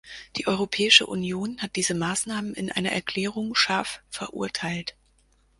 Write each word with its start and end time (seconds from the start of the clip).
Die 0.35 0.47
Europäische 0.47 1.05
Union 1.05 1.61
hat 1.61 1.75
diese 1.75 1.93
Maßnahmen 1.93 2.55
in 2.55 2.71
einer 2.71 2.91
Erklärung 2.91 3.53
scharf 3.53 4.01
verurteilt. 4.09 4.95